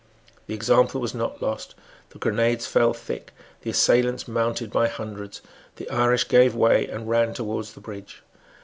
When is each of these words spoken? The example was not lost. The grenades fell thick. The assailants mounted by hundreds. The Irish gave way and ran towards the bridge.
The 0.47 0.55
example 0.55 0.99
was 0.99 1.13
not 1.13 1.43
lost. 1.43 1.75
The 2.09 2.17
grenades 2.17 2.65
fell 2.65 2.91
thick. 2.91 3.33
The 3.61 3.69
assailants 3.69 4.27
mounted 4.27 4.71
by 4.71 4.87
hundreds. 4.87 5.43
The 5.75 5.87
Irish 5.91 6.27
gave 6.27 6.55
way 6.55 6.87
and 6.87 7.07
ran 7.07 7.35
towards 7.35 7.73
the 7.73 7.81
bridge. 7.81 8.23